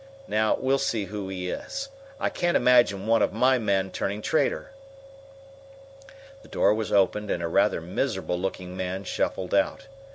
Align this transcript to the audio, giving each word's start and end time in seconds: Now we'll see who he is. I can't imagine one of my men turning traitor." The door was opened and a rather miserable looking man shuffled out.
Now 0.27 0.55
we'll 0.55 0.79
see 0.79 1.05
who 1.05 1.29
he 1.29 1.49
is. 1.51 1.89
I 2.19 2.31
can't 2.31 2.57
imagine 2.57 3.05
one 3.05 3.21
of 3.21 3.31
my 3.33 3.59
men 3.59 3.91
turning 3.91 4.23
traitor." 4.23 4.71
The 6.41 6.47
door 6.47 6.73
was 6.73 6.91
opened 6.91 7.29
and 7.29 7.43
a 7.43 7.47
rather 7.47 7.81
miserable 7.81 8.39
looking 8.39 8.75
man 8.75 9.03
shuffled 9.03 9.53
out. 9.53 9.85